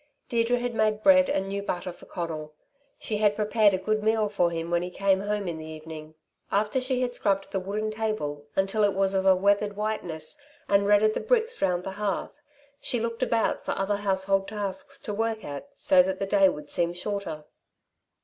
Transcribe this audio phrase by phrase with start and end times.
[0.29, 2.55] Deirdre had made bread and new butter for Conal.
[2.97, 6.15] She had prepared a good meal for him when he came home in the evening.
[6.49, 10.37] After she had scrubbed the wooden table until it was of a weathered whiteness,
[10.67, 12.41] and redded the bricks round the hearth,
[12.79, 16.71] she looked about for other household tasks to work at so that the day would
[16.71, 17.45] seem shorter.